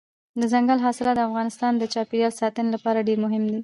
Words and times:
دځنګل 0.39 0.79
حاصلات 0.85 1.15
د 1.17 1.21
افغانستان 1.29 1.71
د 1.77 1.83
چاپیریال 1.93 2.33
ساتنې 2.41 2.69
لپاره 2.75 3.05
ډېر 3.07 3.17
مهم 3.25 3.43
دي. 3.51 3.59